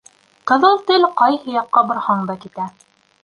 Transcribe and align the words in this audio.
Ҡыҙыл 0.51 0.79
тел 0.87 1.05
ҡайһы 1.19 1.53
яҡҡа 1.57 1.85
борһаң 1.91 2.23
да 2.31 2.39
китә. 2.47 2.69